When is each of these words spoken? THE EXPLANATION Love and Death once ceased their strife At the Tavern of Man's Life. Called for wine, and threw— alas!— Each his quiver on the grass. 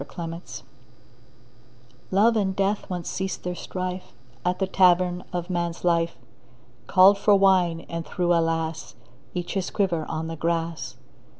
THE 0.03 0.07
EXPLANATION 0.07 0.65
Love 2.09 2.35
and 2.35 2.55
Death 2.55 2.89
once 2.89 3.07
ceased 3.07 3.43
their 3.43 3.53
strife 3.53 4.13
At 4.43 4.57
the 4.57 4.65
Tavern 4.65 5.23
of 5.31 5.51
Man's 5.51 5.83
Life. 5.83 6.17
Called 6.87 7.19
for 7.19 7.35
wine, 7.35 7.81
and 7.81 8.03
threw— 8.03 8.33
alas!— 8.33 8.95
Each 9.35 9.53
his 9.53 9.69
quiver 9.69 10.07
on 10.09 10.25
the 10.25 10.35
grass. 10.35 10.95